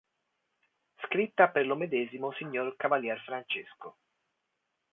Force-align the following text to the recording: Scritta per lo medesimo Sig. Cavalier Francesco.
Scritta 1.03 1.49
per 1.49 1.67
lo 1.67 1.75
medesimo 1.75 2.31
Sig. 2.31 2.75
Cavalier 2.75 3.21
Francesco. 3.21 3.97